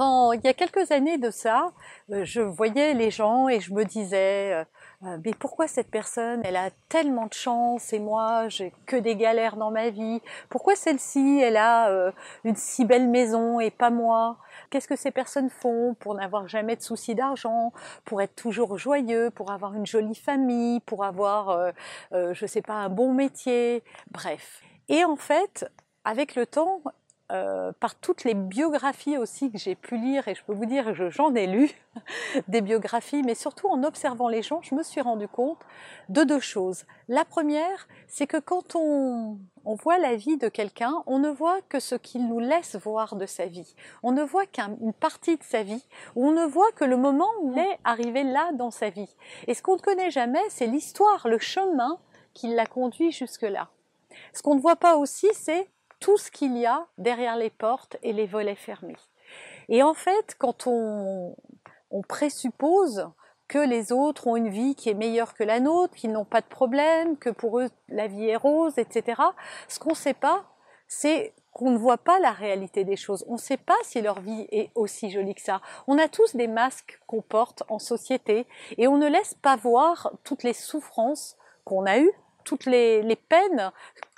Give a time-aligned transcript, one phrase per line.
[0.00, 1.72] Quand il y a quelques années de ça,
[2.10, 4.64] euh, je voyais les gens et je me disais euh,
[5.04, 9.14] euh, mais pourquoi cette personne, elle a tellement de chance et moi, j'ai que des
[9.14, 10.22] galères dans ma vie.
[10.48, 12.12] Pourquoi celle-ci, elle a
[12.44, 14.38] une si belle maison et pas moi?
[14.70, 17.70] Qu'est-ce que ces personnes font pour n'avoir jamais de soucis d'argent,
[18.06, 21.72] pour être toujours joyeux, pour avoir une jolie famille, pour avoir,
[22.12, 23.82] je sais pas, un bon métier?
[24.10, 24.62] Bref.
[24.88, 25.70] Et en fait,
[26.04, 26.80] avec le temps,
[27.32, 30.94] euh, par toutes les biographies aussi que j'ai pu lire, et je peux vous dire,
[31.10, 31.70] j'en ai lu
[32.48, 35.58] des biographies, mais surtout en observant les gens, je me suis rendu compte
[36.08, 36.84] de deux choses.
[37.08, 41.60] La première, c'est que quand on, on, voit la vie de quelqu'un, on ne voit
[41.68, 43.74] que ce qu'il nous laisse voir de sa vie.
[44.02, 47.28] On ne voit qu'une partie de sa vie, ou on ne voit que le moment
[47.42, 49.14] où il est arrivé là dans sa vie.
[49.46, 51.98] Et ce qu'on ne connaît jamais, c'est l'histoire, le chemin
[52.34, 53.68] qui l'a conduit jusque-là.
[54.32, 55.68] Ce qu'on ne voit pas aussi, c'est
[56.00, 58.96] tout ce qu'il y a derrière les portes et les volets fermés.
[59.68, 61.36] Et en fait, quand on,
[61.90, 63.08] on présuppose
[63.48, 66.40] que les autres ont une vie qui est meilleure que la nôtre, qu'ils n'ont pas
[66.40, 69.20] de problème, que pour eux la vie est rose, etc.
[69.68, 70.44] Ce qu'on ne sait pas,
[70.86, 73.24] c'est qu'on ne voit pas la réalité des choses.
[73.28, 75.60] On ne sait pas si leur vie est aussi jolie que ça.
[75.88, 78.46] On a tous des masques qu'on porte en société
[78.78, 82.12] et on ne laisse pas voir toutes les souffrances qu'on a eues,
[82.50, 83.70] toutes les, les peines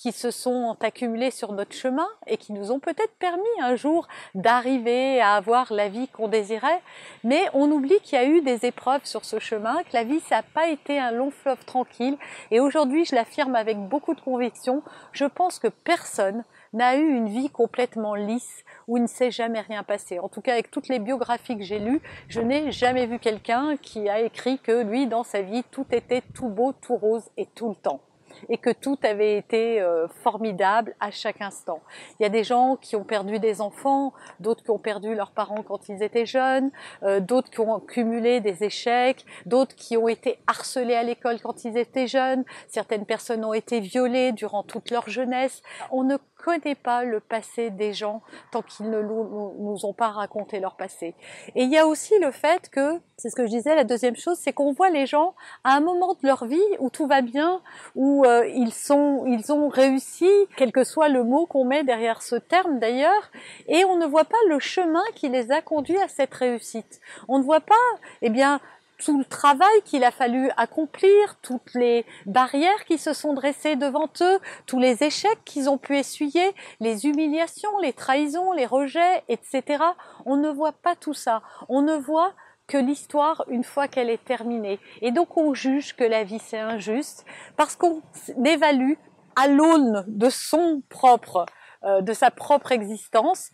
[0.00, 4.08] qui se sont accumulés sur notre chemin et qui nous ont peut-être permis un jour
[4.34, 6.82] d'arriver à avoir la vie qu'on désirait.
[7.22, 10.18] Mais on oublie qu'il y a eu des épreuves sur ce chemin, que la vie,
[10.18, 12.18] ça n'a pas été un long fleuve tranquille.
[12.50, 14.82] Et aujourd'hui, je l'affirme avec beaucoup de conviction,
[15.12, 16.42] je pense que personne
[16.72, 20.18] n'a eu une vie complètement lisse où il ne s'est jamais rien passé.
[20.18, 23.76] En tout cas, avec toutes les biographies que j'ai lues, je n'ai jamais vu quelqu'un
[23.76, 27.46] qui a écrit que lui, dans sa vie, tout était tout beau, tout rose et
[27.46, 28.00] tout le temps
[28.48, 31.80] et que tout avait été euh, formidable à chaque instant.
[32.18, 35.30] Il y a des gens qui ont perdu des enfants, d'autres qui ont perdu leurs
[35.30, 36.70] parents quand ils étaient jeunes,
[37.02, 41.64] euh, d'autres qui ont cumulé des échecs, d'autres qui ont été harcelés à l'école quand
[41.64, 45.62] ils étaient jeunes, certaines personnes ont été violées durant toute leur jeunesse.
[45.90, 48.22] On ne connaît pas le passé des gens
[48.52, 51.14] tant qu'ils ne nous, ont pas raconté leur passé.
[51.54, 54.16] Et il y a aussi le fait que, c'est ce que je disais, la deuxième
[54.16, 57.20] chose, c'est qu'on voit les gens à un moment de leur vie où tout va
[57.20, 57.62] bien,
[57.94, 62.22] où euh, ils sont, ils ont réussi, quel que soit le mot qu'on met derrière
[62.22, 63.30] ce terme d'ailleurs,
[63.68, 67.00] et on ne voit pas le chemin qui les a conduits à cette réussite.
[67.28, 67.74] On ne voit pas,
[68.22, 68.60] eh bien,
[68.98, 74.08] tout le travail qu'il a fallu accomplir, toutes les barrières qui se sont dressées devant
[74.20, 79.84] eux, tous les échecs qu'ils ont pu essuyer, les humiliations, les trahisons, les rejets, etc.
[80.24, 81.42] On ne voit pas tout ça.
[81.68, 82.32] On ne voit
[82.66, 84.80] que l'histoire une fois qu'elle est terminée.
[85.02, 87.24] Et donc on juge que la vie c'est injuste
[87.56, 88.02] parce qu'on
[88.44, 88.94] évalue
[89.36, 91.46] à l'aune de son propre,
[91.84, 93.50] euh, de sa propre existence,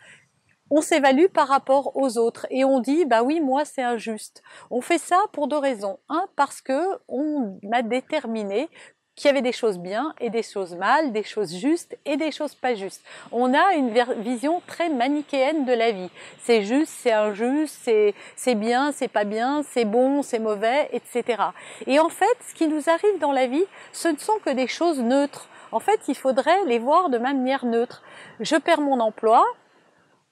[0.71, 4.43] on s'évalue par rapport aux autres et on dit bah oui moi c'est injuste.
[4.71, 5.99] On fait ça pour deux raisons.
[6.09, 8.71] Un parce que on a déterminé
[9.15, 12.33] qu'il y avait des choses bien et des choses mal, des choses justes et des
[12.33, 13.03] choses pas justes.
[13.31, 13.93] On a une
[14.23, 16.11] vision très manichéenne de la vie.
[16.41, 21.43] C'est juste, c'est injuste, c'est, c'est bien, c'est pas bien, c'est bon, c'est mauvais, etc.
[21.87, 24.67] Et en fait, ce qui nous arrive dans la vie, ce ne sont que des
[24.67, 25.49] choses neutres.
[25.73, 28.03] En fait, il faudrait les voir de manière neutre.
[28.41, 29.44] Je perds mon emploi,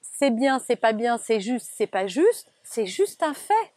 [0.03, 3.73] c'est bien, c'est pas bien, c'est juste, c'est pas juste, c'est juste un fait.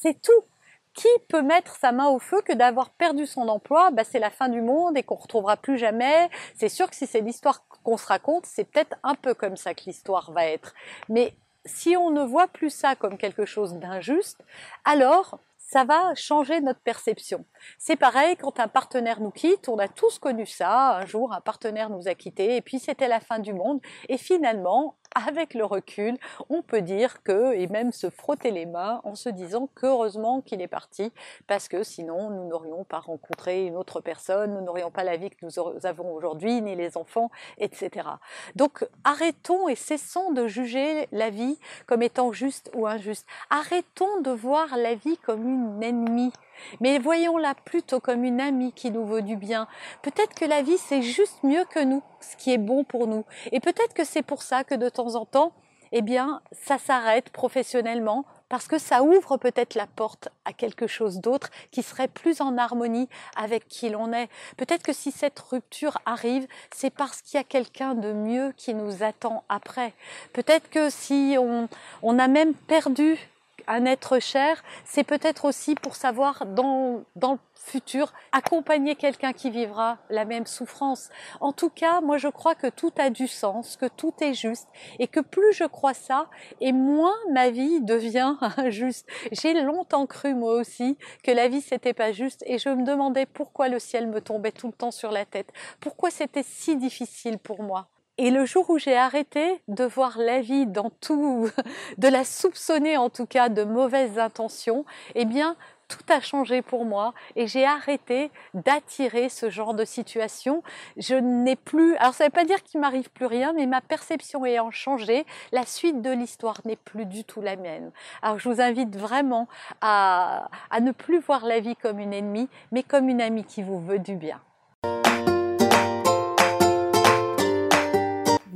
[0.00, 0.44] C'est tout.
[0.94, 3.90] Qui peut mettre sa main au feu que d'avoir perdu son emploi?
[3.90, 6.28] Bah, C'est la fin du monde et qu'on retrouvera plus jamais.
[6.54, 9.74] C'est sûr que si c'est l'histoire qu'on se raconte, c'est peut-être un peu comme ça
[9.74, 10.74] que l'histoire va être.
[11.08, 11.34] Mais
[11.64, 14.42] si on ne voit plus ça comme quelque chose d'injuste,
[14.84, 17.46] alors ça va changer notre perception.
[17.78, 21.40] C'est pareil quand un partenaire nous quitte, on a tous connu ça, un jour un
[21.40, 23.80] partenaire nous a quittés et puis c'était la fin du monde
[24.10, 26.16] et finalement avec le recul,
[26.48, 30.60] on peut dire que, et même se frotter les mains en se disant qu'heureusement qu'il
[30.60, 31.12] est parti,
[31.46, 35.30] parce que sinon nous n'aurions pas rencontré une autre personne, nous n'aurions pas la vie
[35.30, 38.08] que nous avons aujourd'hui, ni les enfants, etc.
[38.56, 43.26] Donc arrêtons et cessons de juger la vie comme étant juste ou injuste.
[43.50, 46.32] Arrêtons de voir la vie comme une ennemie
[46.80, 49.66] mais voyons-la plutôt comme une amie qui nous veut du bien.
[50.02, 53.24] Peut-être que la vie, c'est juste mieux que nous, ce qui est bon pour nous.
[53.50, 55.52] Et peut-être que c'est pour ça que de temps en temps,
[55.92, 61.20] eh bien, ça s'arrête professionnellement parce que ça ouvre peut-être la porte à quelque chose
[61.20, 64.28] d'autre qui serait plus en harmonie avec qui l'on est.
[64.56, 68.74] Peut-être que si cette rupture arrive, c'est parce qu'il y a quelqu'un de mieux qui
[68.74, 69.94] nous attend après.
[70.32, 73.18] Peut-être que si on a même perdu
[73.66, 79.50] un être cher, c'est peut-être aussi pour savoir dans, dans le futur accompagner quelqu'un qui
[79.50, 81.10] vivra la même souffrance.
[81.40, 84.68] En tout cas, moi je crois que tout a du sens, que tout est juste
[84.98, 86.28] et que plus je crois ça
[86.60, 89.08] et moins ma vie devient injuste.
[89.30, 93.26] J'ai longtemps cru moi aussi que la vie c'était pas juste et je me demandais
[93.26, 97.38] pourquoi le ciel me tombait tout le temps sur la tête, pourquoi c'était si difficile
[97.38, 97.88] pour moi?
[98.18, 101.48] Et le jour où j'ai arrêté de voir la vie dans tout,
[101.98, 105.56] de la soupçonner en tout cas de mauvaises intentions, eh bien,
[105.88, 110.62] tout a changé pour moi et j'ai arrêté d'attirer ce genre de situation.
[110.96, 113.80] Je n'ai plus, alors ça ne veut pas dire qu'il m'arrive plus rien, mais ma
[113.80, 117.92] perception ayant changé, la suite de l'histoire n'est plus du tout la mienne.
[118.20, 119.48] Alors je vous invite vraiment
[119.80, 123.62] à, à ne plus voir la vie comme une ennemie, mais comme une amie qui
[123.62, 124.40] vous veut du bien.